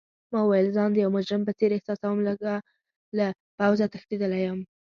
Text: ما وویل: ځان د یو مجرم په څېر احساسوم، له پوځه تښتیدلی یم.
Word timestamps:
ما 0.31 0.39
وویل: 0.43 0.67
ځان 0.75 0.89
د 0.93 0.97
یو 1.03 1.09
مجرم 1.17 1.41
په 1.45 1.53
څېر 1.57 1.71
احساسوم، 1.73 2.17
له 3.17 3.27
پوځه 3.57 3.85
تښتیدلی 3.93 4.39
یم. 4.45 4.59